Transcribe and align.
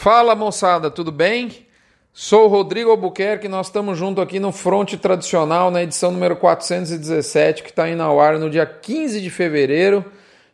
Fala 0.00 0.36
moçada, 0.36 0.92
tudo 0.92 1.10
bem? 1.10 1.66
Sou 2.12 2.46
Rodrigo 2.46 2.88
Albuquerque, 2.88 3.48
nós 3.48 3.66
estamos 3.66 3.98
junto 3.98 4.20
aqui 4.20 4.38
no 4.38 4.52
Fronte 4.52 4.96
Tradicional, 4.96 5.72
na 5.72 5.82
edição 5.82 6.12
número 6.12 6.36
417, 6.36 7.64
que 7.64 7.70
está 7.70 7.90
indo 7.90 8.04
ao 8.04 8.20
ar 8.20 8.38
no 8.38 8.48
dia 8.48 8.64
15 8.64 9.20
de 9.20 9.28
fevereiro, 9.28 10.04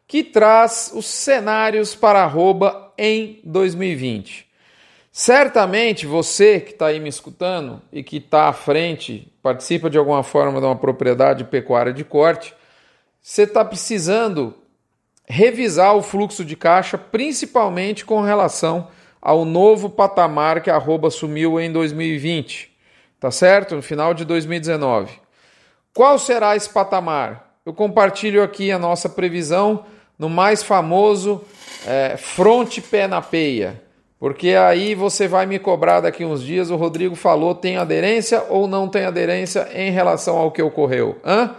que 0.09 0.25
traz 0.25 0.91
os 0.95 1.05
cenários 1.05 1.95
para 1.95 2.23
arroba 2.23 2.91
em 2.97 3.39
2020. 3.45 4.47
Certamente 5.13 6.07
você 6.07 6.59
que 6.59 6.73
está 6.73 6.87
aí 6.87 6.99
me 6.99 7.11
escutando 7.11 7.83
e 7.93 8.03
que 8.03 8.17
está 8.17 8.49
à 8.49 8.53
frente, 8.55 9.31
participa 9.43 9.91
de 9.91 9.99
alguma 9.99 10.23
forma 10.23 10.59
de 10.59 10.65
uma 10.65 10.77
propriedade 10.77 11.45
pecuária 11.45 11.93
de 11.93 12.03
corte, 12.03 12.55
você 13.21 13.43
está 13.43 13.63
precisando 13.63 14.55
revisar 15.27 15.95
o 15.95 16.03
fluxo 16.03 16.47
de 16.47 16.57
caixa, 16.57 16.97
principalmente 16.97 18.07
com 18.07 18.23
relação 18.23 18.89
ao 19.25 19.47
novo 19.47 19.89
patamar 19.89 20.61
que 20.61 20.69
a 20.69 20.77
arroba 20.77 21.09
sumiu 21.09 21.59
em 21.59 21.73
2020, 21.73 22.71
tá 23.19 23.31
certo? 23.31 23.75
No 23.75 23.81
final 23.81 24.13
de 24.13 24.23
2019. 24.23 25.19
Qual 25.95 26.19
será 26.19 26.55
esse 26.55 26.69
patamar? 26.69 27.55
Eu 27.65 27.73
compartilho 27.73 28.43
aqui 28.43 28.71
a 28.71 28.79
nossa 28.79 29.09
previsão 29.09 29.87
no 30.19 30.29
mais 30.29 30.63
famoso 30.63 31.43
é, 31.87 32.19
fronte 32.19 32.83
pé 32.83 33.09
na 33.09 33.23
peia, 33.23 33.83
porque 34.21 34.51
aí 34.51 34.95
você 34.95 35.27
vai 35.27 35.47
me 35.47 35.59
cobrar 35.59 36.01
daqui 36.01 36.23
uns 36.23 36.43
dias. 36.43 36.71
O 36.71 36.77
Rodrigo 36.77 37.15
falou: 37.17 37.55
tem 37.55 37.79
aderência 37.79 38.45
ou 38.51 38.69
não 38.69 38.89
tem 38.89 39.07
aderência 39.07 39.71
em 39.73 39.91
relação 39.91 40.37
ao 40.37 40.53
que 40.53 40.61
ocorreu? 40.61 41.19
Hã? 41.25 41.55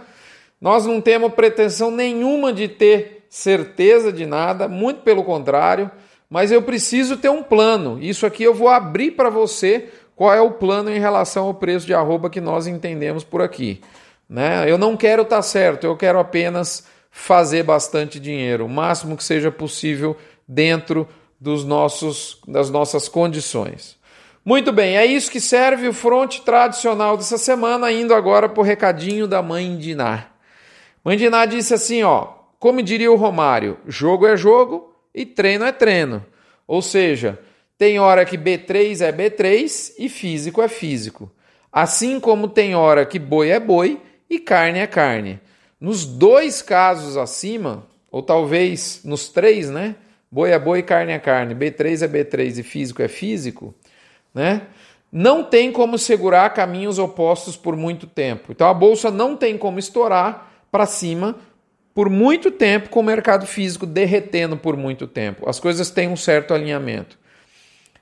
Nós 0.60 0.86
não 0.86 1.00
temos 1.00 1.34
pretensão 1.34 1.90
nenhuma 1.90 2.52
de 2.52 2.68
ter 2.68 3.26
certeza 3.28 4.12
de 4.12 4.24
nada, 4.24 4.68
muito 4.68 5.00
pelo 5.00 5.24
contrário 5.24 5.90
mas 6.28 6.50
eu 6.50 6.62
preciso 6.62 7.16
ter 7.16 7.28
um 7.28 7.42
plano. 7.42 7.98
Isso 8.00 8.26
aqui 8.26 8.42
eu 8.42 8.54
vou 8.54 8.68
abrir 8.68 9.12
para 9.12 9.30
você 9.30 9.88
qual 10.14 10.32
é 10.32 10.40
o 10.40 10.50
plano 10.50 10.90
em 10.90 10.98
relação 10.98 11.46
ao 11.46 11.54
preço 11.54 11.86
de 11.86 11.94
arroba 11.94 12.30
que 12.30 12.40
nós 12.40 12.66
entendemos 12.66 13.22
por 13.22 13.42
aqui. 13.42 13.80
Né? 14.28 14.70
Eu 14.70 14.78
não 14.78 14.96
quero 14.96 15.22
estar 15.22 15.36
tá 15.36 15.42
certo, 15.42 15.84
eu 15.84 15.96
quero 15.96 16.18
apenas 16.18 16.86
fazer 17.10 17.62
bastante 17.62 18.18
dinheiro, 18.18 18.66
o 18.66 18.68
máximo 18.68 19.16
que 19.16 19.24
seja 19.24 19.50
possível 19.50 20.16
dentro 20.46 21.08
dos 21.40 21.64
nossos, 21.64 22.40
das 22.46 22.70
nossas 22.70 23.08
condições. 23.08 23.96
Muito 24.44 24.72
bem, 24.72 24.96
é 24.96 25.04
isso 25.04 25.30
que 25.30 25.40
serve 25.40 25.88
o 25.88 25.92
fronte 25.92 26.42
tradicional 26.42 27.16
dessa 27.16 27.36
semana, 27.36 27.90
indo 27.90 28.14
agora 28.14 28.48
para 28.48 28.60
o 28.60 28.64
recadinho 28.64 29.26
da 29.26 29.42
mãe 29.42 29.76
Diná. 29.76 30.26
Mãe 31.04 31.16
Diná 31.16 31.46
disse 31.46 31.74
assim, 31.74 32.02
ó, 32.02 32.28
como 32.58 32.82
diria 32.82 33.10
o 33.10 33.16
Romário, 33.16 33.78
jogo 33.86 34.26
é 34.26 34.36
jogo, 34.36 34.95
e 35.16 35.24
treino 35.24 35.64
é 35.64 35.72
treino. 35.72 36.24
Ou 36.68 36.82
seja, 36.82 37.38
tem 37.78 37.98
hora 37.98 38.24
que 38.26 38.36
B3 38.36 39.00
é 39.00 39.10
B3 39.10 39.94
e 39.98 40.10
físico 40.10 40.60
é 40.60 40.68
físico. 40.68 41.32
Assim 41.72 42.20
como 42.20 42.48
tem 42.48 42.74
hora 42.74 43.06
que 43.06 43.18
boi 43.18 43.50
é 43.50 43.58
boi 43.58 44.00
e 44.28 44.38
carne 44.38 44.78
é 44.78 44.86
carne. 44.86 45.40
Nos 45.80 46.04
dois 46.04 46.60
casos 46.60 47.16
acima, 47.16 47.86
ou 48.10 48.22
talvez 48.22 49.00
nos 49.04 49.28
três, 49.28 49.70
né? 49.70 49.96
Boi 50.30 50.50
é 50.50 50.58
boi, 50.58 50.82
carne 50.82 51.12
é 51.12 51.18
carne, 51.18 51.54
B3 51.54 52.02
é 52.02 52.08
B3 52.08 52.58
e 52.58 52.62
físico 52.62 53.02
é 53.02 53.08
físico, 53.08 53.74
né? 54.34 54.62
Não 55.10 55.44
tem 55.44 55.72
como 55.72 55.96
segurar 55.96 56.50
caminhos 56.50 56.98
opostos 56.98 57.56
por 57.56 57.76
muito 57.76 58.06
tempo. 58.06 58.52
Então 58.52 58.68
a 58.68 58.74
bolsa 58.74 59.10
não 59.10 59.36
tem 59.36 59.56
como 59.56 59.78
estourar 59.78 60.50
para 60.70 60.84
cima 60.84 61.36
por 61.96 62.10
muito 62.10 62.50
tempo 62.50 62.90
com 62.90 63.00
o 63.00 63.02
mercado 63.02 63.46
físico 63.46 63.86
derretendo 63.86 64.54
por 64.54 64.76
muito 64.76 65.06
tempo. 65.06 65.48
As 65.48 65.58
coisas 65.58 65.88
têm 65.88 66.08
um 66.08 66.16
certo 66.16 66.52
alinhamento. 66.52 67.18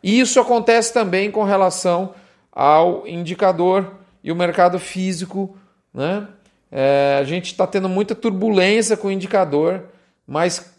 E 0.03 0.19
isso 0.19 0.41
acontece 0.41 0.93
também 0.93 1.31
com 1.31 1.45
relação 1.45 2.13
ao 2.51 3.07
indicador 3.07 3.95
e 4.25 4.33
o 4.33 4.35
mercado 4.35 4.81
físico. 4.81 5.57
Né? 5.95 6.27
É, 6.73 7.19
a 7.21 7.23
gente 7.23 7.53
está 7.53 7.69
tendo 7.69 7.89
muita 7.89 8.17
turbulência 8.17 8.97
com 8.97 9.07
o 9.07 9.13
indicador, 9.13 9.85
mas 10.27 10.75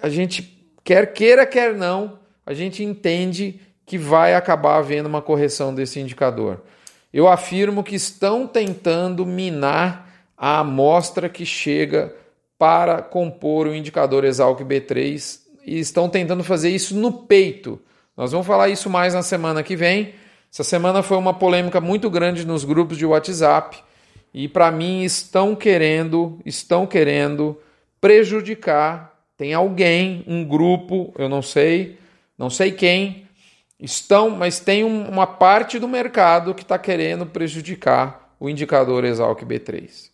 a 0.00 0.08
gente 0.08 0.64
quer 0.84 1.12
queira, 1.12 1.44
quer 1.44 1.74
não, 1.74 2.20
a 2.46 2.54
gente 2.54 2.84
entende 2.84 3.60
que 3.84 3.98
vai 3.98 4.32
acabar 4.32 4.76
havendo 4.76 5.08
uma 5.08 5.20
correção 5.20 5.74
desse 5.74 5.98
indicador. 5.98 6.62
Eu 7.12 7.26
afirmo 7.26 7.82
que 7.82 7.96
estão 7.96 8.46
tentando 8.46 9.26
minar 9.26 10.08
a 10.38 10.60
amostra 10.60 11.28
que 11.28 11.44
chega 11.44 12.14
para 12.64 13.02
compor 13.02 13.66
o 13.66 13.74
indicador 13.74 14.24
Exalc 14.24 14.58
B3 14.62 15.40
e 15.66 15.78
estão 15.78 16.08
tentando 16.08 16.42
fazer 16.42 16.70
isso 16.70 16.96
no 16.96 17.12
peito. 17.12 17.78
Nós 18.16 18.32
vamos 18.32 18.46
falar 18.46 18.70
isso 18.70 18.88
mais 18.88 19.12
na 19.12 19.22
semana 19.22 19.62
que 19.62 19.76
vem. 19.76 20.14
Essa 20.50 20.64
semana 20.64 21.02
foi 21.02 21.18
uma 21.18 21.34
polêmica 21.34 21.78
muito 21.78 22.08
grande 22.08 22.46
nos 22.46 22.64
grupos 22.64 22.96
de 22.96 23.04
WhatsApp 23.04 23.76
e 24.32 24.48
para 24.48 24.70
mim 24.70 25.04
estão 25.04 25.54
querendo, 25.54 26.40
estão 26.46 26.86
querendo 26.86 27.60
prejudicar. 28.00 29.12
Tem 29.36 29.52
alguém, 29.52 30.24
um 30.26 30.42
grupo, 30.42 31.12
eu 31.18 31.28
não 31.28 31.42
sei, 31.42 31.98
não 32.38 32.48
sei 32.48 32.72
quem, 32.72 33.28
estão, 33.78 34.30
mas 34.30 34.58
tem 34.58 34.84
uma 34.84 35.26
parte 35.26 35.78
do 35.78 35.86
mercado 35.86 36.54
que 36.54 36.62
está 36.62 36.78
querendo 36.78 37.26
prejudicar 37.26 38.34
o 38.40 38.48
indicador 38.48 39.04
Exalc 39.04 39.42
B3. 39.42 40.13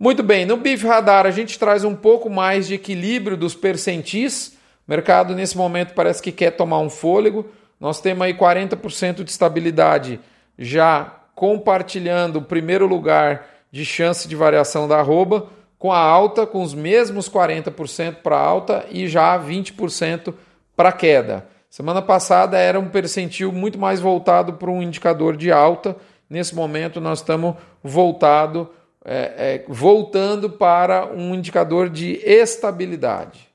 Muito 0.00 0.22
bem, 0.22 0.46
no 0.46 0.56
BIF 0.56 0.86
Radar 0.86 1.26
a 1.26 1.30
gente 1.32 1.58
traz 1.58 1.82
um 1.82 1.92
pouco 1.92 2.30
mais 2.30 2.68
de 2.68 2.74
equilíbrio 2.74 3.36
dos 3.36 3.56
percentis. 3.56 4.56
O 4.86 4.90
mercado 4.90 5.34
nesse 5.34 5.56
momento 5.56 5.92
parece 5.92 6.22
que 6.22 6.30
quer 6.30 6.52
tomar 6.52 6.78
um 6.78 6.88
fôlego. 6.88 7.46
Nós 7.80 8.00
temos 8.00 8.22
aí 8.22 8.32
40% 8.32 9.24
de 9.24 9.30
estabilidade 9.30 10.20
já 10.56 11.16
compartilhando 11.34 12.36
o 12.36 12.42
primeiro 12.42 12.86
lugar 12.86 13.46
de 13.72 13.84
chance 13.84 14.28
de 14.28 14.36
variação 14.36 14.86
da 14.86 14.98
arroba, 14.98 15.48
com 15.76 15.92
a 15.92 15.98
alta, 15.98 16.46
com 16.46 16.62
os 16.62 16.74
mesmos 16.74 17.28
40% 17.28 18.16
para 18.22 18.38
alta 18.38 18.86
e 18.90 19.08
já 19.08 19.36
20% 19.36 20.32
para 20.76 20.92
queda. 20.92 21.44
Semana 21.68 22.00
passada 22.00 22.56
era 22.56 22.78
um 22.78 22.88
percentil 22.88 23.50
muito 23.50 23.80
mais 23.80 23.98
voltado 23.98 24.52
para 24.52 24.70
um 24.70 24.80
indicador 24.80 25.36
de 25.36 25.50
alta. 25.50 25.96
Nesse 26.30 26.54
momento 26.54 27.00
nós 27.00 27.18
estamos 27.18 27.56
voltado 27.82 28.70
é, 29.10 29.34
é, 29.38 29.64
voltando 29.66 30.50
para 30.50 31.06
um 31.06 31.34
indicador 31.34 31.88
de 31.88 32.20
estabilidade. 32.22 33.48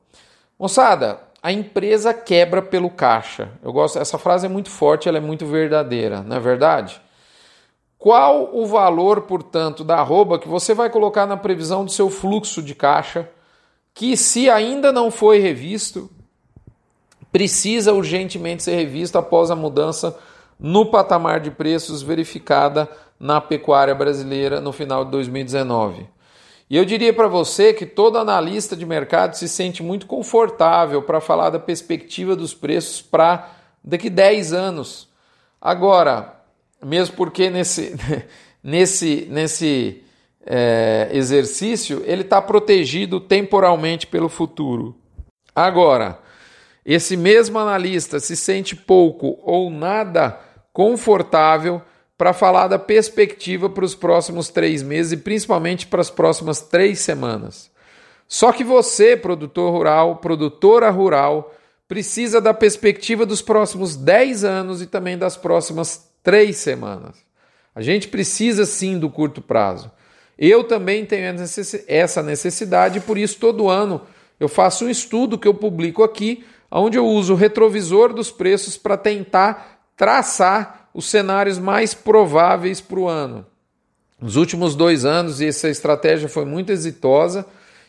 Moçada, 0.56 1.19
a 1.42 1.50
empresa 1.50 2.14
quebra 2.14 2.62
pelo 2.62 2.88
caixa. 2.88 3.50
Eu 3.60 3.72
gosto, 3.72 3.98
essa 3.98 4.16
frase 4.16 4.46
é 4.46 4.48
muito 4.48 4.70
forte, 4.70 5.08
ela 5.08 5.19
é 5.19 5.20
muito 5.20 5.44
verdadeira, 5.44 6.22
não 6.22 6.36
é 6.36 6.38
verdade? 6.38 7.02
Qual 7.98 8.48
o 8.54 8.64
valor, 8.64 9.22
portanto, 9.22 9.82
da 9.82 9.96
arroba 9.96 10.38
que 10.38 10.46
você 10.46 10.72
vai 10.72 10.88
colocar 10.88 11.26
na 11.26 11.36
previsão 11.36 11.84
do 11.84 11.90
seu 11.90 12.08
fluxo 12.08 12.62
de 12.62 12.76
caixa? 12.76 13.28
Que, 13.94 14.17
se 14.17 14.49
ainda 14.49 14.93
não 14.93 15.11
foi 15.11 15.39
revisto, 15.39 16.11
precisa 17.31 17.93
urgentemente 17.93 18.62
ser 18.62 18.75
revisto 18.77 19.17
após 19.19 19.50
a 19.50 19.56
mudança 19.56 20.19
no 20.59 20.87
patamar 20.87 21.41
de 21.41 21.50
preços 21.50 22.03
verificada 22.03 22.89
na 23.19 23.41
pecuária 23.41 23.94
brasileira 23.94 24.61
no 24.61 24.73
final 24.73 25.05
de 25.05 25.11
2019. 25.11 26.06
E 26.69 26.77
eu 26.77 26.85
diria 26.85 27.12
para 27.12 27.29
você 27.29 27.75
que 27.75 27.85
todo 27.85 28.17
analista 28.17 28.75
de 28.75 28.87
mercado 28.87 29.35
se 29.35 29.49
sente 29.49 29.83
muito 29.83 30.06
confortável 30.06 31.03
para 31.03 31.21
falar 31.21 31.50
da 31.50 31.59
perspectiva 31.59 32.35
dos 32.35 32.55
preços 32.55 33.03
para 33.03 33.50
daqui 33.85 34.09
10 34.09 34.53
anos. 34.53 35.09
Agora, 35.61 36.41
mesmo 36.83 37.15
porque 37.15 37.50
nesse, 37.50 37.94
nesse, 38.65 39.29
nesse 39.31 40.03
é, 40.47 41.09
exercício, 41.12 42.03
ele 42.05 42.23
está 42.23 42.41
protegido 42.41 43.21
temporalmente 43.21 44.06
pelo 44.06 44.29
futuro. 44.29 44.97
Agora, 45.55 46.19
esse 46.85 47.17
mesmo 47.17 47.59
analista 47.59 48.19
se 48.19 48.37
sente 48.37 48.75
pouco 48.75 49.39
ou 49.43 49.71
nada 49.71 50.39
confortável 50.73 51.81
para 52.19 52.33
falar 52.33 52.69
da 52.69 52.79
perspectiva 52.79 53.69
para 53.69 53.85
os 53.85 53.94
próximos 53.94 54.49
três 54.49 54.83
meses 54.83 55.12
e 55.12 55.17
principalmente 55.17 55.87
para 55.87 56.00
as 56.00 56.11
próximas 56.11 56.61
três 56.61 57.00
semanas. 57.00 57.71
Só 58.29 58.53
que 58.53 58.65
você, 58.65 59.17
produtor 59.17 59.73
rural, 59.73 60.17
produtora 60.17 60.89
rural, 60.91 61.55
precisa 61.87 62.41
da 62.41 62.55
perspectiva 62.55 63.27
dos 63.27 63.43
próximos 63.43 63.97
dez 63.97 64.44
anos 64.44 64.81
e 64.81 64.87
também 64.87 65.19
das 65.19 65.37
próximas 65.37 66.11
três 66.23 66.56
semanas. 66.56 67.17
A 67.75 67.83
gente 67.83 68.09
precisa 68.09 68.65
sim 68.65 68.99
do 68.99 69.11
curto 69.11 69.43
prazo. 69.43 69.91
Eu 70.38 70.64
também 70.64 71.05
tenho 71.05 71.37
essa 71.87 72.23
necessidade, 72.23 73.00
por 73.00 73.19
isso 73.19 73.38
todo 73.38 73.69
ano 73.69 74.00
eu 74.40 74.49
faço 74.49 74.87
um 74.87 74.90
estudo 74.90 75.38
que 75.38 75.46
eu 75.46 75.55
publico 75.55 76.02
aqui, 76.02 76.44
onde 76.69 76.99
eu 76.99 77.06
uso 77.06 77.34
o 77.34 77.37
retrovisor 77.37 78.12
dos 78.12 78.31
preços 78.31 78.76
para 78.76 78.96
tentar 78.96 79.84
traçar 79.96 80.88
os 80.93 81.05
cenários 81.05 81.58
mais 81.58 81.94
prováveis 81.94 82.81
para 82.81 82.99
o 82.99 83.08
ano. 83.08 83.46
Nos 84.20 84.34
últimos 84.37 84.75
dois 84.75 85.05
anos, 85.05 85.40
essa 85.40 85.69
estratégia 85.69 86.29
foi 86.29 86.44
muito 86.44 86.73
exitosa. 86.73 87.46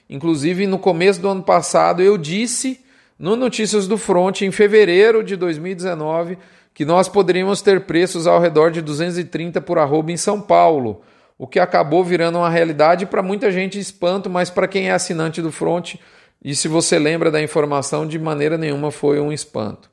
Inclusive, 0.10 0.68
no 0.68 0.78
começo 0.78 1.22
do 1.22 1.30
ano 1.30 1.42
passado, 1.44 2.02
eu 2.04 2.18
disse 2.18 2.80
no 3.18 3.36
Notícias 3.36 3.88
do 3.88 3.98
Front, 3.98 4.42
em 4.42 4.52
fevereiro 4.52 5.24
de 5.24 5.36
2019, 5.36 6.38
que 6.74 6.86
nós 6.86 7.08
poderíamos 7.08 7.62
ter 7.62 7.82
preços 7.86 8.28
ao 8.28 8.40
redor 8.40 8.70
de 8.70 8.82
230 8.82 9.62
por 9.62 9.80
arroba 9.80 10.12
em 10.12 10.18
São 10.18 10.42
Paulo 10.42 11.02
o 11.38 11.48
que 11.48 11.60
acabou 11.60 12.04
virando 12.04 12.38
uma 12.38 12.50
realidade 12.50 13.06
para 13.06 13.22
muita 13.22 13.52
gente 13.52 13.80
espanto, 13.80 14.30
mas 14.30 14.50
para 14.50 14.68
quem 14.68 14.90
é 14.90 14.92
assinante 14.92 15.42
do 15.42 15.52
Front, 15.52 15.96
e 16.44 16.56
se 16.56 16.68
você 16.68 17.00
lembra 17.00 17.32
da 17.32 17.42
informação, 17.42 18.06
de 18.06 18.20
maneira 18.20 18.58
nenhuma 18.58 18.92
foi 18.92 19.20
um 19.20 19.32
espanto. 19.32 19.90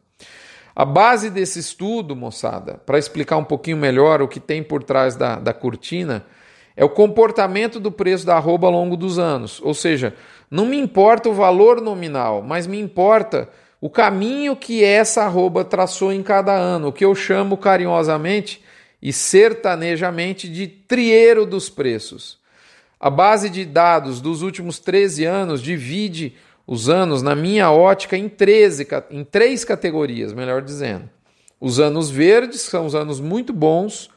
A 0.74 0.84
base 0.84 1.30
desse 1.30 1.58
estudo, 1.58 2.16
moçada, 2.16 2.80
para 2.86 2.98
explicar 2.98 3.36
um 3.36 3.44
pouquinho 3.44 3.76
melhor 3.76 4.22
o 4.22 4.28
que 4.28 4.40
tem 4.40 4.62
por 4.62 4.82
trás 4.82 5.16
da, 5.16 5.36
da 5.36 5.52
cortina, 5.52 6.24
é 6.76 6.84
o 6.84 6.88
comportamento 6.88 7.78
do 7.78 7.92
preço 7.92 8.24
da 8.24 8.36
arroba 8.36 8.66
ao 8.66 8.72
longo 8.72 8.96
dos 8.96 9.18
anos. 9.18 9.60
Ou 9.62 9.74
seja, 9.74 10.14
não 10.50 10.66
me 10.66 10.78
importa 10.78 11.28
o 11.28 11.34
valor 11.34 11.80
nominal, 11.80 12.42
mas 12.42 12.66
me 12.66 12.80
importa 12.80 13.48
o 13.80 13.90
caminho 13.90 14.56
que 14.56 14.84
essa 14.84 15.22
arroba 15.22 15.64
traçou 15.64 16.12
em 16.12 16.22
cada 16.22 16.52
ano, 16.52 16.88
o 16.88 16.92
que 16.92 17.04
eu 17.04 17.14
chamo 17.14 17.56
carinhosamente 17.56 18.62
e 19.02 19.12
sertanejamente 19.12 20.48
de 20.48 20.66
trieiro 20.66 21.46
dos 21.46 21.68
preços. 21.68 22.38
A 22.98 23.08
base 23.08 23.48
de 23.48 23.64
dados 23.64 24.20
dos 24.20 24.42
últimos 24.42 24.78
13 24.78 25.24
anos 25.24 25.62
divide 25.62 26.34
os 26.66 26.88
anos, 26.88 27.22
na 27.22 27.34
minha 27.34 27.70
ótica, 27.70 28.16
em, 28.16 28.28
13, 28.28 28.86
em 29.10 29.24
três 29.24 29.64
categorias, 29.64 30.32
melhor 30.32 30.62
dizendo. 30.62 31.08
Os 31.60 31.80
anos 31.80 32.10
verdes 32.10 32.60
são 32.60 32.86
os 32.86 32.94
anos 32.94 33.18
muito 33.20 33.52
bons 33.52 34.08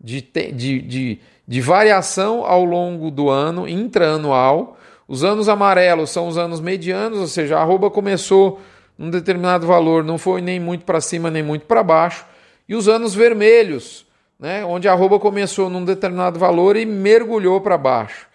de, 0.00 0.20
de, 0.20 0.80
de, 0.80 1.18
de 1.48 1.60
variação 1.60 2.44
ao 2.44 2.64
longo 2.64 3.10
do 3.10 3.28
ano, 3.28 3.68
intraanual. 3.68 4.78
Os 5.08 5.24
anos 5.24 5.48
amarelos 5.48 6.10
são 6.10 6.28
os 6.28 6.38
anos 6.38 6.60
medianos, 6.60 7.18
ou 7.18 7.26
seja, 7.26 7.58
a 7.58 7.62
arroba 7.62 7.90
começou 7.90 8.60
num 8.96 9.10
determinado 9.10 9.66
valor, 9.66 10.04
não 10.04 10.16
foi 10.16 10.40
nem 10.40 10.60
muito 10.60 10.84
para 10.84 11.00
cima 11.00 11.30
nem 11.30 11.42
muito 11.42 11.66
para 11.66 11.82
baixo. 11.82 12.24
E 12.68 12.74
os 12.74 12.88
anos 12.88 13.14
vermelhos 13.14 14.05
né, 14.38 14.64
onde 14.64 14.88
a 14.88 14.92
arroba 14.92 15.18
começou 15.18 15.70
num 15.70 15.84
determinado 15.84 16.38
valor 16.38 16.76
e 16.76 16.84
mergulhou 16.84 17.60
para 17.60 17.78
baixo. 17.78 18.26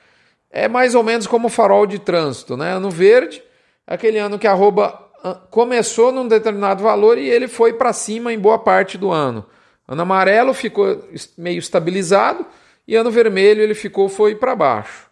É 0.50 0.68
mais 0.68 0.95
ou 0.95 1.03
menos 1.03 1.27
como 1.27 1.48
o 1.48 1.50
farol 1.50 1.86
de 1.86 2.00
trânsito. 2.00 2.57
Né? 2.57 2.74
Ano 2.74 2.89
verde, 2.89 3.42
aquele 3.86 4.18
ano 4.18 4.38
que 4.38 4.48
a 4.48 4.51
arroba 4.51 5.00
ah, 5.24 5.36
começou 5.50 6.12
num 6.12 6.27
determinado 6.27 6.83
valor 6.83 7.18
e 7.18 7.30
ele 7.30 7.48
foi 7.48 7.74
para 7.74 7.94
cima 7.94 8.33
em 8.33 8.39
boa 8.39 8.59
parte 8.59 8.98
do 8.98 9.12
ano. 9.12 9.45
Ano 9.88 10.01
amarelo 10.01 10.53
ficou 10.53 11.03
meio 11.38 11.59
estabilizado 11.59 12.45
e 12.88 12.95
ano 12.95 13.12
vermelho 13.12 13.62
ele 13.62 13.74
ficou 13.74 14.09
foi 14.09 14.36
para 14.36 14.56
baixo. 14.56 15.09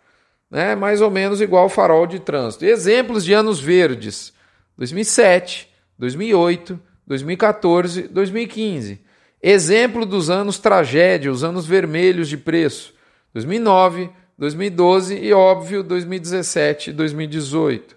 Né? 0.50 0.76
Mais 0.76 1.00
ou 1.00 1.12
menos 1.12 1.42
igual 1.42 1.66
o 1.66 1.70
farol 1.70 2.08
de 2.08 2.20
trânsito. 2.20 2.66
Exemplos 2.66 3.24
de 3.24 3.34
anos 3.34 3.60
verdes: 3.60 4.34
2007, 4.78 5.70
2008, 5.98 6.80
2014, 7.06 8.08
2015. 8.08 9.09
Exemplo 9.42 10.06
dos 10.06 10.30
anos 10.30 10.60
tragédia, 10.60 11.32
os 11.32 11.44
anos 11.44 11.66
vermelhos 11.66 12.28
de 12.28 12.38
preço: 12.38 12.94
2009, 13.34 14.10
2012 14.38 15.16
e, 15.16 15.34
óbvio, 15.34 15.84
2017 15.84 16.90
e 16.90 16.94
2018. 16.94 17.96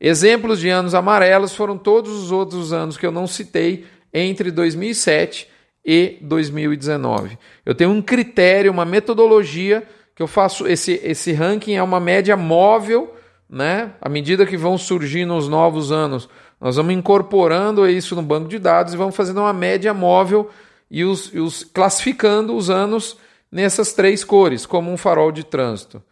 Exemplos 0.00 0.60
de 0.60 0.68
anos 0.68 0.94
amarelos 0.94 1.54
foram 1.54 1.78
todos 1.78 2.12
os 2.12 2.30
outros 2.30 2.72
anos 2.72 2.96
que 2.96 3.06
eu 3.06 3.10
não 3.10 3.26
citei 3.26 3.86
entre 4.12 4.50
2007 4.50 5.48
e 5.84 6.18
2019. 6.20 7.38
Eu 7.64 7.74
tenho 7.74 7.90
um 7.90 8.02
critério, 8.02 8.70
uma 8.70 8.84
metodologia 8.84 9.86
que 10.14 10.22
eu 10.22 10.26
faço. 10.26 10.66
Esse, 10.66 11.00
esse 11.02 11.32
ranking 11.32 11.74
é 11.74 11.82
uma 11.82 12.00
média 12.00 12.36
móvel, 12.36 13.14
né? 13.48 13.92
À 14.00 14.08
medida 14.08 14.44
que 14.44 14.56
vão 14.56 14.76
surgindo 14.76 15.34
os 15.34 15.48
novos 15.48 15.90
anos, 15.90 16.28
nós 16.60 16.76
vamos 16.76 16.94
incorporando 16.94 17.88
isso 17.88 18.14
no 18.14 18.22
banco 18.22 18.48
de 18.48 18.58
dados 18.58 18.94
e 18.94 18.96
vamos 18.96 19.14
fazendo 19.14 19.40
uma 19.40 19.52
média 19.52 19.94
móvel 19.94 20.50
e 20.90 21.04
os, 21.04 21.32
e 21.32 21.38
os 21.38 21.64
classificando 21.64 22.54
os 22.56 22.70
anos 22.70 23.16
nessas 23.50 23.92
três 23.92 24.24
cores, 24.24 24.66
como 24.66 24.90
um 24.90 24.96
farol 24.96 25.32
de 25.32 25.44
trânsito. 25.44 26.02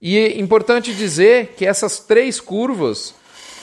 E 0.00 0.16
é 0.16 0.40
importante 0.40 0.94
dizer 0.94 1.54
que 1.56 1.66
essas 1.66 2.00
três 2.00 2.40
curvas 2.40 3.14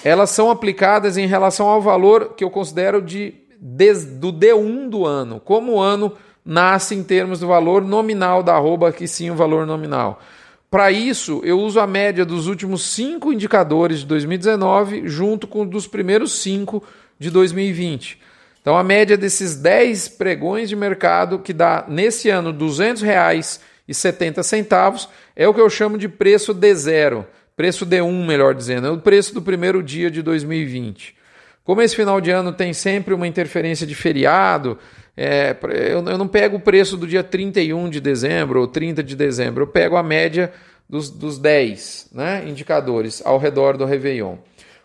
elas 0.04 0.30
são 0.30 0.52
aplicadas 0.52 1.18
em 1.18 1.26
relação 1.26 1.68
ao 1.68 1.82
valor 1.82 2.34
que 2.36 2.44
eu 2.44 2.50
considero 2.50 3.02
de, 3.02 3.34
de 3.60 3.94
do 3.94 4.32
D1 4.32 4.90
do 4.90 5.06
ano, 5.06 5.40
como 5.40 5.74
o 5.74 5.82
ano 5.82 6.14
nasce 6.46 6.96
em 6.96 7.04
termos 7.04 7.40
do 7.40 7.48
valor 7.48 7.84
nominal 7.84 8.42
da 8.42 8.56
arroba, 8.56 8.90
aqui 8.90 9.08
sim 9.08 9.30
o 9.30 9.36
valor 9.36 9.66
nominal. 9.66 10.22
Para 10.70 10.92
isso, 10.92 11.42
eu 11.44 11.60
uso 11.60 11.80
a 11.80 11.88
média 11.88 12.26
dos 12.26 12.48
últimos 12.48 12.84
cinco 12.84 13.34
indicadores 13.34 14.00
de 14.00 14.06
2019 14.06 15.08
junto 15.08 15.48
com 15.48 15.66
dos 15.66 15.88
primeiros 15.88 16.34
cinco 16.40 16.84
de 17.18 17.30
2020. 17.30 18.20
Então 18.68 18.76
a 18.76 18.84
média 18.84 19.16
desses 19.16 19.56
10 19.56 20.10
pregões 20.10 20.68
de 20.68 20.76
mercado 20.76 21.40
que 21.40 21.54
dá 21.54 21.86
nesse 21.88 22.30
ano 22.30 22.52
R$ 22.52 22.58
200,70 22.58 25.08
é 25.38 25.48
o 25.48 25.54
que 25.54 25.62
eu 25.62 25.70
chamo 25.70 25.98
de 25.98 26.10
preço 26.10 26.54
D0, 26.54 27.26
preço 27.56 27.86
D1, 27.86 28.26
melhor 28.26 28.54
dizendo, 28.54 28.88
é 28.88 28.92
o 28.92 28.98
preço 28.98 29.34
do 29.34 29.42
primeiro 29.42 29.82
dia 29.82 30.12
de 30.12 30.22
2020. 30.22 31.16
Como 31.64 31.82
esse 31.82 31.96
final 31.96 32.20
de 32.20 32.30
ano 32.30 32.52
tem 32.52 32.74
sempre 32.74 33.14
uma 33.14 33.26
interferência 33.26 33.88
de 33.88 33.96
feriado, 33.96 34.78
é, 35.16 35.56
eu, 35.64 36.06
eu, 36.06 36.18
não 36.18 36.28
pego 36.28 36.58
o 36.58 36.62
preço 36.62 36.98
do 36.98 37.08
dia 37.08 37.24
31 37.24 37.90
de 37.90 38.02
dezembro 38.02 38.60
ou 38.60 38.68
30 38.68 39.02
de 39.02 39.16
dezembro, 39.16 39.64
eu 39.64 39.68
pego 39.68 39.96
a 39.96 40.04
média 40.04 40.52
dos, 40.90 41.10
dos 41.10 41.40
10 41.40 42.10
né, 42.12 42.44
indicadores 42.46 43.22
ao 43.24 43.38
redor 43.38 43.78
do 43.78 43.86
Réveillon. 43.86 44.36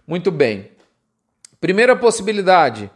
Muito 0.06 0.30
bem. 0.30 0.68
Primeira 1.60 1.96
possibilidade 1.96 2.88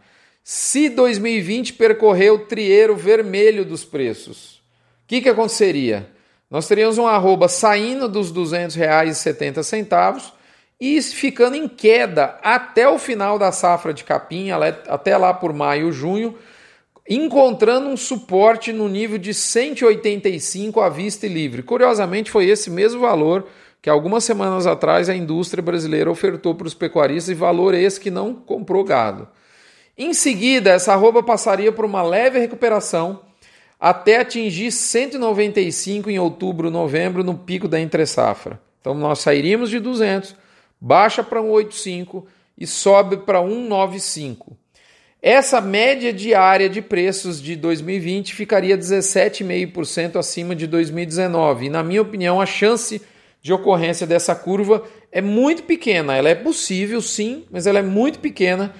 se 0.49 0.87
2020 0.87 1.73
percorreu 1.73 2.35
o 2.35 2.39
trieiro 2.39 2.95
vermelho 2.95 3.65
dos 3.65 3.83
preços, 3.83 4.61
o 5.03 5.07
que, 5.07 5.19
que 5.19 5.27
aconteceria? 5.27 6.09
Nós 6.49 6.69
teríamos 6.69 6.97
um 6.97 7.05
arroba 7.05 7.49
saindo 7.49 8.07
dos 8.07 8.29
R$ 8.31 8.37
200,70 8.37 10.31
e 10.79 11.01
ficando 11.01 11.57
em 11.57 11.67
queda 11.67 12.39
até 12.41 12.87
o 12.87 12.97
final 12.97 13.37
da 13.37 13.51
safra 13.51 13.93
de 13.93 14.05
capim, 14.05 14.47
até 14.87 15.17
lá 15.17 15.33
por 15.33 15.51
maio, 15.51 15.91
junho, 15.91 16.33
encontrando 17.09 17.89
um 17.89 17.97
suporte 17.97 18.71
no 18.71 18.87
nível 18.87 19.17
de 19.17 19.33
185 19.33 20.79
à 20.79 20.87
vista 20.87 21.25
e 21.25 21.29
livre. 21.29 21.61
Curiosamente, 21.61 22.31
foi 22.31 22.45
esse 22.45 22.69
mesmo 22.69 23.01
valor 23.01 23.45
que 23.81 23.89
algumas 23.89 24.23
semanas 24.23 24.65
atrás 24.65 25.09
a 25.09 25.13
indústria 25.13 25.61
brasileira 25.61 26.09
ofertou 26.09 26.55
para 26.55 26.67
os 26.67 26.73
pecuaristas 26.73 27.31
e 27.31 27.35
valor 27.35 27.73
esse 27.73 27.99
que 27.99 28.09
não 28.09 28.33
comprou 28.33 28.85
gado. 28.85 29.27
Em 29.97 30.13
seguida, 30.13 30.71
essa 30.71 30.93
arroba 30.93 31.23
passaria 31.23 31.71
por 31.71 31.83
uma 31.83 32.03
leve 32.03 32.37
recuperação 32.37 33.21
até 33.79 34.17
atingir 34.17 34.71
195 34.71 36.09
em 36.09 36.19
outubro, 36.19 36.69
novembro, 36.69 37.23
no 37.23 37.35
pico 37.35 37.67
da 37.67 37.79
entre-safra. 37.79 38.59
Então 38.79 38.93
nós 38.93 39.19
sairíamos 39.19 39.69
de 39.69 39.79
200, 39.79 40.35
baixa 40.79 41.23
para 41.23 41.41
185 41.41 42.27
e 42.57 42.67
sobe 42.67 43.17
para 43.17 43.41
195. 43.41 44.55
Essa 45.19 45.59
média 45.59 46.13
diária 46.13 46.69
de 46.69 46.81
preços 46.81 47.41
de 47.41 47.55
2020 47.55 48.35
ficaria 48.35 48.77
17,5% 48.77 50.15
acima 50.15 50.55
de 50.55 50.67
2019. 50.67 51.65
E, 51.65 51.69
na 51.69 51.83
minha 51.83 52.03
opinião, 52.03 52.39
a 52.39 52.45
chance 52.45 53.01
de 53.41 53.51
ocorrência 53.51 54.05
dessa 54.05 54.35
curva 54.35 54.83
é 55.11 55.21
muito 55.21 55.63
pequena. 55.63 56.15
Ela 56.15 56.29
é 56.29 56.35
possível, 56.35 57.01
sim, 57.01 57.45
mas 57.49 57.65
ela 57.65 57.79
é 57.79 57.83
muito 57.83 58.19
pequena. 58.19 58.73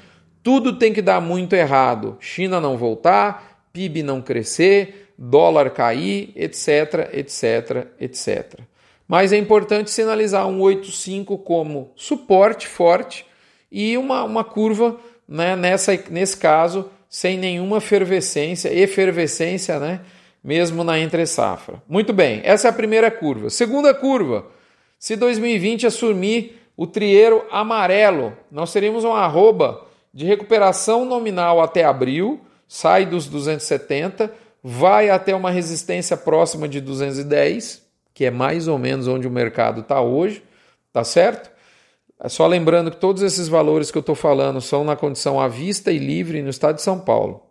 Tudo 0.48 0.72
tem 0.72 0.94
que 0.94 1.02
dar 1.02 1.20
muito 1.20 1.58
errado. 1.58 2.16
China 2.22 2.62
não 2.62 2.78
voltar, 2.78 3.68
PIB 3.74 4.02
não 4.02 4.22
crescer, 4.22 5.12
dólar 5.18 5.72
cair, 5.72 6.32
etc, 6.38 7.10
etc, 7.12 7.88
etc. 8.00 8.62
Mas 9.06 9.34
é 9.34 9.38
importante 9.38 9.92
sinalizar 9.92 10.48
um 10.48 10.62
85 10.62 11.38
como 11.40 11.92
suporte 11.98 12.66
forte 12.66 13.26
e 13.70 13.98
uma, 13.98 14.24
uma 14.24 14.42
curva 14.42 14.96
né, 15.28 15.54
nessa, 15.58 16.02
nesse 16.10 16.38
caso, 16.38 16.90
sem 17.10 17.38
nenhuma 17.38 17.80
efervescência, 17.80 18.74
efervescência, 18.74 19.78
né, 19.82 20.00
mesmo 20.42 20.82
na 20.82 20.98
entre-safra. 20.98 21.84
Muito 21.90 22.14
bem, 22.14 22.40
essa 22.46 22.70
é 22.70 22.72
a 22.72 22.74
primeira 22.74 23.12
curva. 23.12 23.50
Segunda 23.50 23.94
curva, 23.94 24.46
se 24.98 25.18
2020 25.18 25.88
assumir 25.88 26.58
o 26.78 26.88
trieiro 26.88 27.44
amarelo, 27.52 28.32
nós 28.50 28.72
teríamos 28.72 29.04
uma 29.04 29.20
arroba 29.20 29.86
de 30.14 30.26
recuperação 30.26 31.06
nominal 31.06 31.62
até 31.62 31.84
abril, 31.84 32.42
sai 32.68 33.06
dos 33.06 33.28
270, 33.28 34.32
vai 34.64 35.10
até 35.10 35.36
uma 35.36 35.52
resistência 35.52 36.18
próxima 36.18 36.68
de 36.68 36.82
210, 36.82 37.84
que 38.14 38.26
é 38.26 38.32
mais 38.32 38.68
ou 38.68 38.78
menos 38.78 39.08
onde 39.08 39.28
o 39.28 39.32
mercado 39.32 39.82
está 39.82 40.02
hoje, 40.02 40.44
tá 40.92 41.04
certo? 41.04 41.52
É 42.20 42.28
só 42.28 42.48
lembrando 42.48 42.90
que 42.90 42.98
todos 42.98 43.22
esses 43.22 43.48
valores 43.48 43.92
que 43.92 43.98
eu 43.98 44.02
estou 44.02 44.16
falando 44.16 44.60
são 44.60 44.84
na 44.84 44.96
condição 44.96 45.40
à 45.40 45.48
vista 45.48 45.92
e 45.92 46.00
livre 46.00 46.42
no 46.42 46.50
estado 46.50 46.78
de 46.78 46.82
São 46.82 47.00
Paulo. 47.00 47.44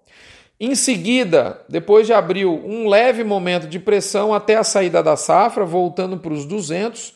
Em 0.59 0.75
seguida, 0.75 1.61
depois 1.69 2.07
de 2.07 2.13
abril, 2.13 2.63
um 2.65 2.89
leve 2.89 3.23
momento 3.23 3.69
de 3.69 3.79
pressão 3.79 4.35
até 4.35 4.57
a 4.57 4.65
saída 4.65 5.03
da 5.03 5.15
safra, 5.15 5.65
voltando 5.65 6.19
para 6.19 6.33
os 6.33 6.47
200, 6.47 7.15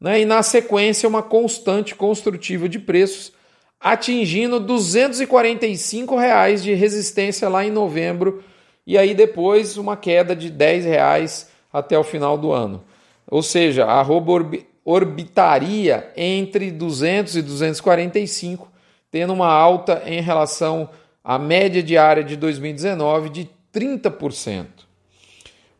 né? 0.00 0.20
e 0.20 0.24
na 0.24 0.42
sequência, 0.42 1.08
uma 1.08 1.22
constante 1.22 1.94
construtiva 1.94 2.68
de 2.68 2.78
preços, 2.78 3.32
atingindo 3.80 4.60
245 4.60 6.14
reais 6.16 6.62
de 6.62 6.74
resistência 6.74 7.48
lá 7.48 7.64
em 7.64 7.70
novembro, 7.70 8.44
e 8.86 8.98
aí 8.98 9.14
depois 9.14 9.78
uma 9.78 9.96
queda 9.96 10.36
de 10.36 10.50
10 10.50 10.84
reais 10.84 11.48
até 11.72 11.98
o 11.98 12.04
final 12.04 12.36
do 12.36 12.52
ano. 12.52 12.84
Ou 13.26 13.42
seja, 13.42 13.86
a 13.86 14.04
orbitaria 14.84 16.12
entre 16.16 16.70
200 16.70 17.36
e 17.36 17.42
245, 17.42 18.70
tendo 19.10 19.32
uma 19.32 19.48
alta 19.48 20.02
em 20.04 20.20
relação 20.20 20.90
à 21.24 21.38
média 21.38 21.82
diária 21.82 22.22
de 22.22 22.36
2019 22.36 23.30
de 23.30 23.48
30%. 23.72 24.66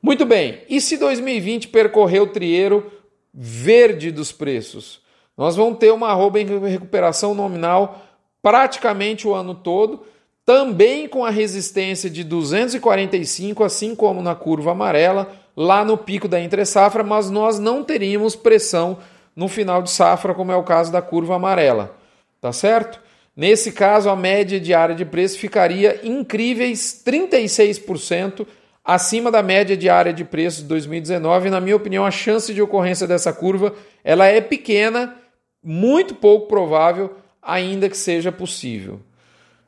Muito 0.02 0.24
bem, 0.24 0.62
e 0.68 0.80
se 0.80 0.96
2020 0.96 1.68
percorreu 1.68 2.22
o 2.22 2.28
trieiro 2.28 2.90
verde 3.34 4.10
dos 4.10 4.32
preços? 4.32 4.99
Nós 5.40 5.56
vamos 5.56 5.78
ter 5.78 5.90
uma 5.90 6.08
arroba 6.08 6.38
em 6.38 6.68
recuperação 6.68 7.34
nominal 7.34 8.02
praticamente 8.42 9.26
o 9.26 9.32
ano 9.32 9.54
todo, 9.54 10.02
também 10.44 11.08
com 11.08 11.24
a 11.24 11.30
resistência 11.30 12.10
de 12.10 12.22
245, 12.22 13.64
assim 13.64 13.94
como 13.94 14.20
na 14.20 14.34
curva 14.34 14.72
amarela, 14.72 15.32
lá 15.56 15.82
no 15.82 15.96
pico 15.96 16.28
da 16.28 16.38
entre-safra, 16.38 17.02
mas 17.02 17.30
nós 17.30 17.58
não 17.58 17.82
teríamos 17.82 18.36
pressão 18.36 18.98
no 19.34 19.48
final 19.48 19.80
de 19.80 19.90
safra, 19.90 20.34
como 20.34 20.52
é 20.52 20.56
o 20.56 20.62
caso 20.62 20.92
da 20.92 21.00
curva 21.00 21.36
amarela. 21.36 21.96
Tá 22.38 22.52
certo? 22.52 23.00
Nesse 23.34 23.72
caso, 23.72 24.10
a 24.10 24.16
média 24.16 24.60
diária 24.60 24.94
de 24.94 25.06
preço 25.06 25.38
ficaria 25.38 26.06
incríveis 26.06 27.02
36% 27.02 28.46
acima 28.84 29.30
da 29.30 29.42
média 29.42 29.74
diária 29.74 30.12
de 30.12 30.22
preço 30.22 30.60
de 30.60 30.68
2019. 30.68 31.48
Na 31.48 31.62
minha 31.62 31.76
opinião, 31.76 32.04
a 32.04 32.10
chance 32.10 32.52
de 32.52 32.60
ocorrência 32.60 33.06
dessa 33.06 33.32
curva 33.32 33.74
ela 34.04 34.26
é 34.26 34.42
pequena, 34.42 35.16
muito 35.62 36.14
pouco 36.14 36.46
provável, 36.46 37.14
ainda 37.42 37.88
que 37.88 37.96
seja 37.96 38.32
possível. 38.32 39.00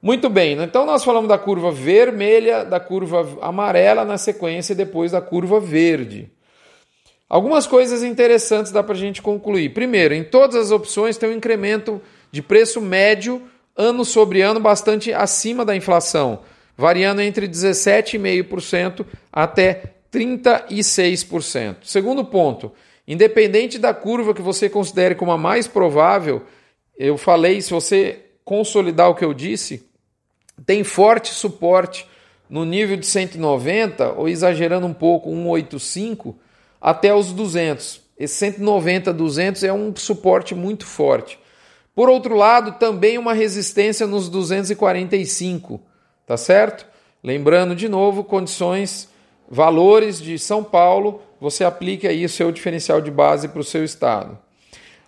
Muito 0.00 0.28
bem, 0.28 0.56
né? 0.56 0.64
então 0.64 0.84
nós 0.84 1.04
falamos 1.04 1.28
da 1.28 1.38
curva 1.38 1.70
vermelha, 1.70 2.64
da 2.64 2.80
curva 2.80 3.38
amarela 3.40 4.04
na 4.04 4.18
sequência 4.18 4.72
e 4.72 4.76
depois 4.76 5.12
da 5.12 5.20
curva 5.20 5.60
verde. 5.60 6.28
Algumas 7.28 7.66
coisas 7.66 8.02
interessantes 8.02 8.72
dá 8.72 8.82
para 8.82 8.94
a 8.94 8.98
gente 8.98 9.22
concluir. 9.22 9.70
Primeiro, 9.70 10.12
em 10.12 10.24
todas 10.24 10.56
as 10.56 10.70
opções 10.70 11.16
tem 11.16 11.30
um 11.30 11.34
incremento 11.34 12.02
de 12.30 12.42
preço 12.42 12.80
médio 12.80 13.42
ano 13.76 14.04
sobre 14.04 14.42
ano 14.42 14.60
bastante 14.60 15.12
acima 15.12 15.64
da 15.64 15.74
inflação, 15.74 16.40
variando 16.76 17.22
entre 17.22 17.48
17,5% 17.48 19.06
até 19.32 19.94
36%. 20.12 21.76
Segundo 21.84 22.24
ponto, 22.24 22.72
independente 23.06 23.78
da 23.78 23.92
curva 23.92 24.34
que 24.34 24.42
você 24.42 24.68
considere 24.68 25.14
como 25.14 25.32
a 25.32 25.38
mais 25.38 25.66
provável, 25.66 26.42
eu 26.96 27.16
falei, 27.16 27.60
se 27.60 27.70
você 27.70 28.20
consolidar 28.44 29.08
o 29.10 29.14
que 29.14 29.24
eu 29.24 29.34
disse, 29.34 29.88
tem 30.64 30.84
forte 30.84 31.30
suporte 31.30 32.06
no 32.48 32.64
nível 32.64 32.96
de 32.96 33.06
190, 33.06 34.12
ou 34.12 34.28
exagerando 34.28 34.86
um 34.86 34.92
pouco, 34.92 35.30
185, 35.30 36.36
até 36.80 37.14
os 37.14 37.32
200. 37.32 38.02
Esse 38.18 38.34
190, 38.34 39.12
200 39.12 39.64
é 39.64 39.72
um 39.72 39.94
suporte 39.96 40.54
muito 40.54 40.84
forte. 40.84 41.38
Por 41.94 42.08
outro 42.08 42.36
lado, 42.36 42.78
também 42.78 43.18
uma 43.18 43.32
resistência 43.32 44.06
nos 44.06 44.28
245, 44.28 45.80
tá 46.26 46.36
certo? 46.36 46.86
Lembrando 47.22 47.74
de 47.74 47.88
novo, 47.88 48.24
condições, 48.24 49.08
valores 49.48 50.20
de 50.20 50.38
São 50.38 50.62
Paulo, 50.64 51.20
você 51.40 51.64
aplica 51.64 52.08
aí 52.08 52.24
o 52.24 52.28
seu 52.28 52.50
diferencial 52.52 53.00
de 53.00 53.10
base 53.10 53.48
para 53.48 53.60
o 53.60 53.64
seu 53.64 53.84
estado. 53.84 54.38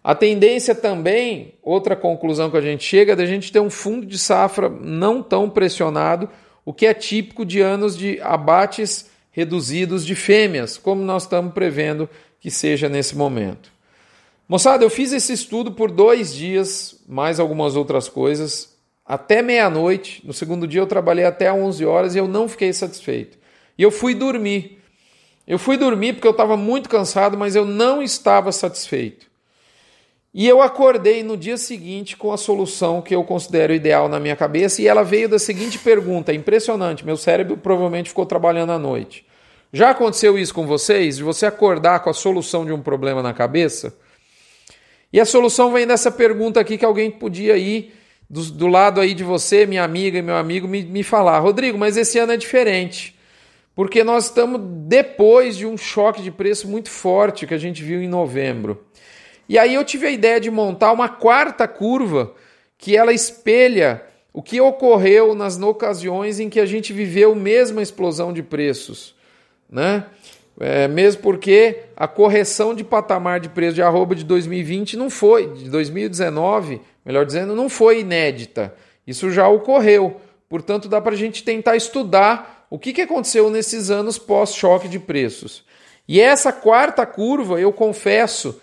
A 0.02 0.14
tendência 0.14 0.74
também, 0.74 1.54
outra 1.62 1.96
conclusão 1.96 2.50
que 2.50 2.56
a 2.56 2.60
gente 2.60 2.84
chega, 2.84 3.14
é 3.14 3.16
da 3.16 3.24
gente 3.24 3.50
ter 3.50 3.60
um 3.60 3.70
fundo 3.70 4.04
de 4.04 4.18
safra 4.18 4.68
não 4.68 5.22
tão 5.22 5.48
pressionado, 5.48 6.28
o 6.64 6.74
que 6.74 6.86
é 6.86 6.92
típico 6.92 7.44
de 7.44 7.60
anos 7.60 7.96
de 7.96 8.20
abates 8.20 9.08
reduzidos 9.30 10.04
de 10.04 10.14
fêmeas, 10.14 10.76
como 10.76 11.02
nós 11.02 11.22
estamos 11.22 11.54
prevendo 11.54 12.08
que 12.38 12.50
seja 12.50 12.88
nesse 12.88 13.16
momento. 13.16 13.72
Moçada, 14.46 14.84
eu 14.84 14.90
fiz 14.90 15.12
esse 15.12 15.32
estudo 15.32 15.72
por 15.72 15.90
dois 15.90 16.34
dias, 16.34 17.02
mais 17.08 17.40
algumas 17.40 17.74
outras 17.74 18.08
coisas, 18.08 18.76
até 19.06 19.40
meia-noite. 19.40 20.20
No 20.24 20.34
segundo 20.34 20.66
dia 20.66 20.82
eu 20.82 20.86
trabalhei 20.86 21.24
até 21.24 21.50
11 21.50 21.84
horas 21.84 22.14
e 22.14 22.18
eu 22.18 22.28
não 22.28 22.46
fiquei 22.46 22.72
satisfeito. 22.72 23.38
E 23.78 23.82
eu 23.82 23.90
fui 23.90 24.14
dormir. 24.14 24.82
Eu 25.46 25.58
fui 25.58 25.76
dormir 25.76 26.14
porque 26.14 26.26
eu 26.26 26.32
estava 26.32 26.56
muito 26.56 26.88
cansado, 26.88 27.36
mas 27.36 27.54
eu 27.54 27.64
não 27.64 28.02
estava 28.02 28.50
satisfeito. 28.50 29.26
E 30.32 30.48
eu 30.48 30.60
acordei 30.60 31.22
no 31.22 31.36
dia 31.36 31.56
seguinte 31.56 32.16
com 32.16 32.32
a 32.32 32.36
solução 32.36 33.00
que 33.00 33.14
eu 33.14 33.22
considero 33.22 33.72
ideal 33.72 34.08
na 34.08 34.18
minha 34.18 34.34
cabeça 34.34 34.82
e 34.82 34.88
ela 34.88 35.04
veio 35.04 35.28
da 35.28 35.38
seguinte 35.38 35.78
pergunta, 35.78 36.32
impressionante, 36.32 37.06
meu 37.06 37.16
cérebro 37.16 37.56
provavelmente 37.56 38.08
ficou 38.08 38.26
trabalhando 38.26 38.72
à 38.72 38.78
noite. 38.78 39.24
Já 39.72 39.90
aconteceu 39.90 40.36
isso 40.36 40.52
com 40.52 40.66
vocês? 40.66 41.18
De 41.18 41.22
você 41.22 41.46
acordar 41.46 42.00
com 42.00 42.10
a 42.10 42.14
solução 42.14 42.64
de 42.64 42.72
um 42.72 42.82
problema 42.82 43.22
na 43.22 43.32
cabeça? 43.32 43.96
E 45.12 45.20
a 45.20 45.24
solução 45.24 45.72
vem 45.72 45.86
dessa 45.86 46.10
pergunta 46.10 46.58
aqui 46.58 46.76
que 46.76 46.84
alguém 46.84 47.12
podia 47.12 47.56
ir 47.56 47.94
do, 48.28 48.42
do 48.50 48.66
lado 48.66 49.00
aí 49.00 49.14
de 49.14 49.22
você, 49.22 49.66
minha 49.66 49.84
amiga 49.84 50.18
e 50.18 50.22
meu 50.22 50.36
amigo, 50.36 50.66
me, 50.66 50.82
me 50.82 51.04
falar. 51.04 51.38
Rodrigo, 51.38 51.78
mas 51.78 51.96
esse 51.96 52.18
ano 52.18 52.32
é 52.32 52.36
diferente. 52.36 53.13
Porque 53.74 54.04
nós 54.04 54.26
estamos 54.26 54.60
depois 54.62 55.56
de 55.56 55.66
um 55.66 55.76
choque 55.76 56.22
de 56.22 56.30
preço 56.30 56.68
muito 56.68 56.88
forte 56.88 57.46
que 57.46 57.54
a 57.54 57.58
gente 57.58 57.82
viu 57.82 58.00
em 58.02 58.08
novembro. 58.08 58.84
E 59.48 59.58
aí 59.58 59.74
eu 59.74 59.84
tive 59.84 60.06
a 60.06 60.10
ideia 60.10 60.40
de 60.40 60.50
montar 60.50 60.92
uma 60.92 61.08
quarta 61.08 61.66
curva 61.66 62.34
que 62.78 62.96
ela 62.96 63.12
espelha 63.12 64.02
o 64.32 64.42
que 64.42 64.60
ocorreu 64.60 65.34
nas 65.34 65.60
ocasiões 65.60 66.40
em 66.40 66.48
que 66.48 66.58
a 66.58 66.66
gente 66.66 66.92
viveu 66.92 67.34
mesma 67.34 67.80
explosão 67.80 68.32
de 68.32 68.42
preços, 68.42 69.14
né? 69.70 70.06
É, 70.58 70.86
mesmo 70.86 71.22
porque 71.22 71.80
a 71.96 72.06
correção 72.06 72.74
de 72.74 72.84
patamar 72.84 73.40
de 73.40 73.48
preço 73.48 73.74
de 73.74 73.82
arroba 73.82 74.14
de 74.14 74.24
2020 74.24 74.96
não 74.96 75.10
foi, 75.10 75.52
de 75.52 75.68
2019, 75.68 76.80
melhor 77.04 77.26
dizendo, 77.26 77.56
não 77.56 77.68
foi 77.68 78.00
inédita. 78.00 78.74
Isso 79.06 79.30
já 79.30 79.48
ocorreu. 79.48 80.20
Portanto, 80.48 80.88
dá 80.88 81.00
para 81.00 81.14
a 81.14 81.16
gente 81.16 81.42
tentar 81.42 81.76
estudar 81.76 82.53
o 82.74 82.78
que, 82.78 82.92
que 82.92 83.02
aconteceu 83.02 83.48
nesses 83.50 83.88
anos 83.88 84.18
pós-choque 84.18 84.88
de 84.88 84.98
preços. 84.98 85.62
E 86.08 86.20
essa 86.20 86.52
quarta 86.52 87.06
curva, 87.06 87.60
eu 87.60 87.72
confesso, 87.72 88.60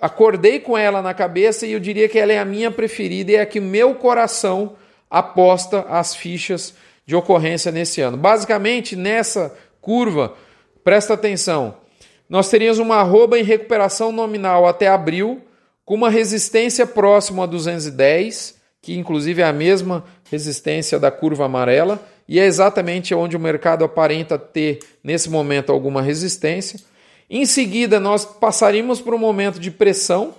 acordei 0.00 0.60
com 0.60 0.78
ela 0.78 1.02
na 1.02 1.12
cabeça 1.12 1.66
e 1.66 1.72
eu 1.72 1.80
diria 1.80 2.08
que 2.08 2.20
ela 2.20 2.32
é 2.32 2.38
a 2.38 2.44
minha 2.44 2.70
preferida 2.70 3.32
e 3.32 3.34
é 3.34 3.40
a 3.40 3.46
que 3.46 3.58
meu 3.58 3.96
coração 3.96 4.76
aposta 5.10 5.80
as 5.88 6.14
fichas 6.14 6.72
de 7.04 7.16
ocorrência 7.16 7.72
nesse 7.72 8.00
ano. 8.00 8.16
Basicamente, 8.16 8.94
nessa 8.94 9.52
curva, 9.80 10.36
presta 10.84 11.14
atenção, 11.14 11.78
nós 12.28 12.48
teríamos 12.48 12.78
uma 12.78 12.98
arroba 12.98 13.40
em 13.40 13.42
recuperação 13.42 14.12
nominal 14.12 14.68
até 14.68 14.86
abril, 14.86 15.42
com 15.84 15.96
uma 15.96 16.10
resistência 16.10 16.86
próxima 16.86 17.42
a 17.42 17.46
210, 17.46 18.56
que 18.80 18.96
inclusive 18.96 19.42
é 19.42 19.46
a 19.46 19.52
mesma 19.52 20.04
resistência 20.30 21.00
da 21.00 21.10
curva 21.10 21.46
amarela, 21.46 22.00
e 22.28 22.38
é 22.38 22.44
exatamente 22.44 23.14
onde 23.14 23.36
o 23.36 23.40
mercado 23.40 23.84
aparenta 23.84 24.38
ter 24.38 24.80
nesse 25.02 25.30
momento 25.30 25.72
alguma 25.72 26.02
resistência. 26.02 26.78
Em 27.30 27.46
seguida, 27.46 27.98
nós 27.98 28.24
passaríamos 28.24 29.00
por 29.00 29.14
um 29.14 29.18
momento 29.18 29.58
de 29.58 29.70
pressão. 29.70 30.34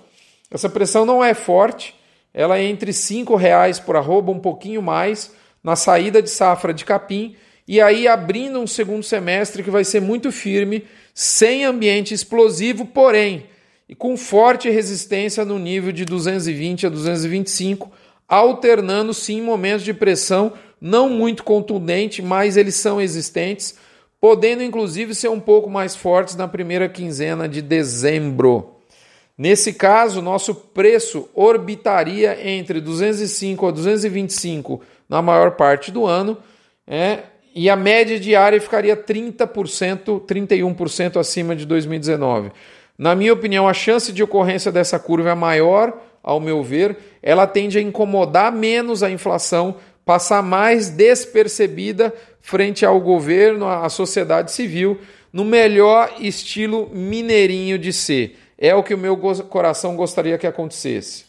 Essa 0.50 0.68
pressão 0.68 1.04
não 1.04 1.22
é 1.24 1.34
forte, 1.34 1.94
ela 2.32 2.58
é 2.58 2.62
entre 2.62 2.92
R$ 2.92 3.36
reais 3.36 3.80
por 3.80 3.96
arroba, 3.96 4.30
um 4.30 4.38
pouquinho 4.38 4.80
mais, 4.80 5.32
na 5.64 5.74
saída 5.74 6.22
de 6.22 6.30
safra 6.30 6.72
de 6.72 6.84
capim, 6.84 7.34
e 7.66 7.80
aí 7.80 8.06
abrindo 8.08 8.60
um 8.60 8.66
segundo 8.66 9.02
semestre 9.02 9.62
que 9.62 9.70
vai 9.70 9.84
ser 9.84 10.00
muito 10.00 10.32
firme, 10.32 10.84
sem 11.14 11.64
ambiente 11.64 12.14
explosivo, 12.14 12.86
porém, 12.86 13.46
e 13.88 13.94
com 13.94 14.16
forte 14.16 14.70
resistência 14.70 15.44
no 15.44 15.58
nível 15.58 15.92
de 15.92 16.04
220 16.04 16.86
a 16.86 16.88
225, 16.88 17.90
alternando 18.28 19.12
sim 19.12 19.42
momentos 19.42 19.84
de 19.84 19.92
pressão 19.92 20.52
não 20.80 21.08
muito 21.08 21.44
contundente, 21.44 22.22
mas 22.22 22.56
eles 22.56 22.74
são 22.76 23.00
existentes, 23.00 23.76
podendo 24.20 24.62
inclusive 24.62 25.14
ser 25.14 25.28
um 25.28 25.40
pouco 25.40 25.68
mais 25.68 25.94
fortes 25.94 26.36
na 26.36 26.48
primeira 26.48 26.88
quinzena 26.88 27.48
de 27.48 27.60
dezembro. 27.60 28.76
Nesse 29.36 29.72
caso, 29.72 30.20
nosso 30.20 30.54
preço 30.54 31.28
orbitaria 31.34 32.38
entre 32.46 32.80
205 32.80 33.66
a 33.66 33.70
225 33.70 34.82
na 35.08 35.22
maior 35.22 35.52
parte 35.52 35.90
do 35.90 36.06
ano, 36.06 36.36
é, 36.86 37.20
e 37.54 37.68
a 37.68 37.74
média 37.74 38.20
diária 38.20 38.60
ficaria 38.60 38.96
30%, 38.96 40.20
31% 40.26 41.16
acima 41.18 41.56
de 41.56 41.66
2019. 41.66 42.52
Na 42.96 43.14
minha 43.14 43.32
opinião, 43.32 43.66
a 43.66 43.72
chance 43.72 44.12
de 44.12 44.22
ocorrência 44.22 44.70
dessa 44.70 44.98
curva 44.98 45.30
é 45.30 45.34
maior, 45.34 45.98
ao 46.22 46.38
meu 46.38 46.62
ver, 46.62 46.98
ela 47.22 47.46
tende 47.46 47.78
a 47.78 47.80
incomodar 47.82 48.52
menos 48.52 49.02
a 49.02 49.10
inflação, 49.10 49.76
passar 50.10 50.42
mais 50.42 50.88
despercebida 50.88 52.12
frente 52.40 52.84
ao 52.84 53.00
governo, 53.00 53.68
à 53.68 53.88
sociedade 53.88 54.50
civil, 54.50 54.98
no 55.32 55.44
melhor 55.44 56.12
estilo 56.18 56.90
mineirinho 56.92 57.78
de 57.78 57.92
ser. 57.92 58.36
É 58.58 58.74
o 58.74 58.82
que 58.82 58.92
o 58.92 58.98
meu 58.98 59.16
coração 59.48 59.94
gostaria 59.94 60.36
que 60.36 60.48
acontecesse. 60.48 61.26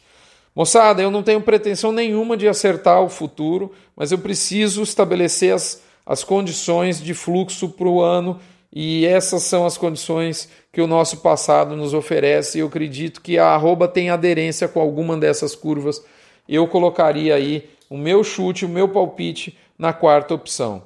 Moçada, 0.55 0.99
eu 0.99 1.11
não 1.11 1.21
tenho 1.21 1.39
pretensão 1.41 1.91
nenhuma 1.91 2.35
de 2.35 2.47
acertar 2.47 3.03
o 3.03 3.07
futuro, 3.07 3.71
mas 3.95 4.11
eu 4.11 4.17
preciso 4.17 4.81
estabelecer 4.81 5.53
as, 5.53 5.83
as 6.03 6.23
condições 6.23 6.99
de 6.99 7.13
fluxo 7.13 7.69
para 7.69 7.87
o 7.87 8.01
ano 8.01 8.39
e 8.73 9.05
essas 9.05 9.43
são 9.43 9.63
as 9.63 9.77
condições 9.77 10.49
que 10.73 10.81
o 10.81 10.87
nosso 10.87 11.17
passado 11.17 11.75
nos 11.75 11.93
oferece. 11.93 12.57
Eu 12.57 12.65
acredito 12.65 13.21
que 13.21 13.37
a 13.37 13.49
arroba 13.49 13.87
tem 13.87 14.09
aderência 14.09 14.67
com 14.67 14.81
alguma 14.81 15.15
dessas 15.15 15.53
curvas. 15.53 16.03
Eu 16.49 16.67
colocaria 16.67 17.35
aí 17.35 17.69
o 17.91 17.97
meu 17.97 18.23
chute, 18.23 18.63
o 18.63 18.69
meu 18.69 18.87
palpite 18.87 19.57
na 19.77 19.91
quarta 19.91 20.33
opção. 20.33 20.83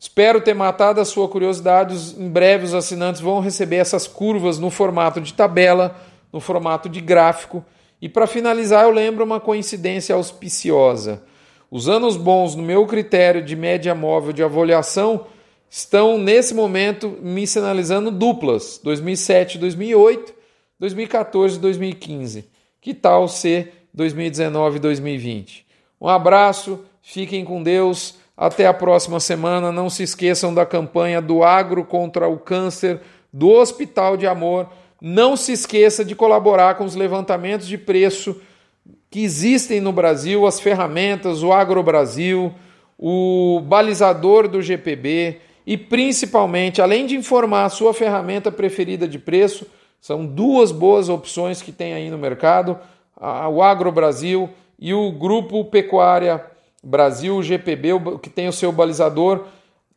Espero 0.00 0.40
ter 0.40 0.52
matado 0.52 1.00
a 1.00 1.04
sua 1.04 1.28
curiosidade. 1.28 1.94
Em 2.18 2.28
breve, 2.28 2.64
os 2.64 2.74
assinantes 2.74 3.20
vão 3.20 3.38
receber 3.38 3.76
essas 3.76 4.08
curvas 4.08 4.58
no 4.58 4.68
formato 4.68 5.20
de 5.20 5.32
tabela, 5.32 5.94
no 6.32 6.40
formato 6.40 6.88
de 6.88 7.00
gráfico. 7.00 7.64
E 8.02 8.08
para 8.08 8.26
finalizar, 8.26 8.82
eu 8.82 8.90
lembro 8.90 9.24
uma 9.24 9.38
coincidência 9.38 10.12
auspiciosa. 10.12 11.22
Os 11.70 11.88
anos 11.88 12.16
bons, 12.16 12.56
no 12.56 12.64
meu 12.64 12.84
critério 12.84 13.44
de 13.44 13.54
média 13.54 13.94
móvel 13.94 14.32
de 14.32 14.42
avaliação, 14.42 15.26
estão 15.70 16.18
nesse 16.18 16.52
momento 16.52 17.16
me 17.22 17.46
sinalizando 17.46 18.10
duplas: 18.10 18.80
2007 18.82 19.56
2008, 19.56 20.34
2014 20.80 21.60
2015. 21.60 22.44
Que 22.80 22.92
tal 22.92 23.28
ser 23.28 23.86
2019 23.94 24.80
2020? 24.80 25.69
Um 26.00 26.08
abraço, 26.08 26.84
fiquem 27.02 27.44
com 27.44 27.62
Deus. 27.62 28.18
Até 28.36 28.66
a 28.66 28.72
próxima 28.72 29.20
semana. 29.20 29.70
Não 29.70 29.90
se 29.90 30.02
esqueçam 30.02 30.54
da 30.54 30.64
campanha 30.64 31.20
do 31.20 31.42
Agro 31.42 31.84
contra 31.84 32.26
o 32.26 32.38
Câncer, 32.38 33.00
do 33.30 33.50
Hospital 33.50 34.16
de 34.16 34.26
Amor. 34.26 34.66
Não 35.00 35.36
se 35.36 35.52
esqueça 35.52 36.04
de 36.04 36.14
colaborar 36.14 36.76
com 36.76 36.84
os 36.84 36.94
levantamentos 36.94 37.66
de 37.66 37.76
preço 37.76 38.40
que 39.10 39.22
existem 39.22 39.80
no 39.80 39.92
Brasil, 39.92 40.46
as 40.46 40.60
ferramentas, 40.60 41.42
o 41.42 41.52
Agro 41.52 41.82
Brasil, 41.82 42.54
o 42.96 43.60
balizador 43.64 44.48
do 44.48 44.62
GPB 44.62 45.40
e 45.66 45.76
principalmente, 45.76 46.80
além 46.80 47.06
de 47.06 47.16
informar 47.16 47.64
a 47.64 47.68
sua 47.68 47.92
ferramenta 47.92 48.50
preferida 48.50 49.06
de 49.06 49.18
preço, 49.18 49.66
são 50.00 50.24
duas 50.24 50.72
boas 50.72 51.08
opções 51.08 51.60
que 51.60 51.72
tem 51.72 51.92
aí 51.92 52.08
no 52.10 52.18
mercado, 52.18 52.78
o 53.52 53.62
Agro 53.62 53.92
Brasil 53.92 54.48
e 54.80 54.94
o 54.94 55.12
Grupo 55.12 55.64
Pecuária 55.66 56.44
Brasil, 56.82 57.42
GPB, 57.42 57.90
que 58.22 58.30
tem 58.30 58.48
o 58.48 58.52
seu 58.52 58.72
balizador, 58.72 59.44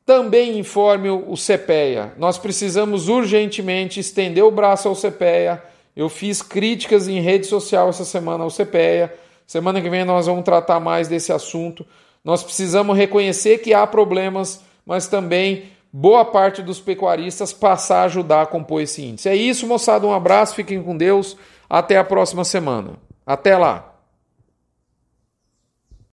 também 0.06 0.60
informe 0.60 1.10
o 1.10 1.34
CPEA. 1.36 2.14
Nós 2.18 2.38
precisamos 2.38 3.08
urgentemente 3.08 4.02
estender 4.02 4.44
o 4.44 4.52
braço 4.52 4.90
ao 4.90 4.96
CPEA. 4.96 5.64
Eu 5.96 6.10
fiz 6.10 6.42
críticas 6.42 7.08
em 7.08 7.22
rede 7.22 7.46
social 7.46 7.88
essa 7.88 8.04
semana 8.04 8.44
ao 8.44 8.52
CPEA. 8.52 9.14
Semana 9.48 9.82
que 9.82 9.90
vem 9.90 10.04
nós 10.04 10.26
vamos 10.26 10.44
tratar 10.44 10.82
mais 10.82 11.08
desse 11.08 11.32
assunto. 11.32 11.86
Nós 12.22 12.44
precisamos 12.44 12.98
reconhecer 12.98 13.60
que 13.60 13.74
há 13.74 13.88
problemas, 13.88 14.62
mas 14.86 15.08
também 15.08 15.66
boa 15.92 16.26
parte 16.26 16.62
dos 16.62 16.82
pecuaristas 16.82 17.54
passar 17.54 18.02
a 18.02 18.06
ajudar 18.06 18.42
a 18.42 18.46
compor 18.46 18.82
esse 18.82 19.02
índice. 19.02 19.30
É 19.30 19.36
isso, 19.36 19.66
moçada. 19.66 20.06
Um 20.06 20.14
abraço, 20.14 20.56
fiquem 20.56 20.84
com 20.84 20.98
Deus. 20.98 21.38
Até 21.70 21.98
a 21.98 22.04
próxima 22.04 22.44
semana. 22.44 22.96
Até 23.26 23.58
lá. 23.58 23.93